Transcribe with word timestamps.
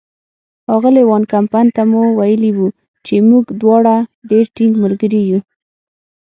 اغلې 0.75 1.03
وان 1.09 1.23
کمپن 1.33 1.65
ته 1.75 1.81
مو 1.89 2.01
ویلي 2.19 2.51
وو 2.57 2.67
چې 3.05 3.15
موږ 3.29 3.45
دواړه 3.61 3.95
ډېر 4.29 4.45
ټینګ 4.55 4.73
ملګري 4.83 5.21
یو. 5.29 5.39